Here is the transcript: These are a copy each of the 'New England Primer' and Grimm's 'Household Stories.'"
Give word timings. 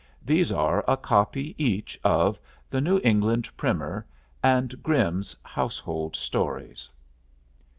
These 0.25 0.51
are 0.51 0.83
a 0.87 0.97
copy 0.97 1.53
each 1.59 1.99
of 2.03 2.39
the 2.71 2.81
'New 2.81 2.99
England 3.03 3.47
Primer' 3.55 4.03
and 4.41 4.81
Grimm's 4.81 5.35
'Household 5.43 6.15
Stories.'" 6.15 6.89